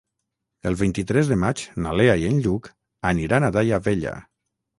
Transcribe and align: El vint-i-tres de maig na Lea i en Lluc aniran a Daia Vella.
El 0.69 0.77
vint-i-tres 0.77 1.29
de 1.31 1.37
maig 1.41 1.61
na 1.85 1.91
Lea 2.01 2.15
i 2.23 2.25
en 2.31 2.41
Lluc 2.47 2.71
aniran 3.11 3.47
a 3.47 3.53
Daia 3.61 3.83
Vella. 3.91 4.17